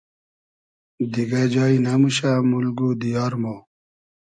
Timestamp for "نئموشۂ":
1.85-2.31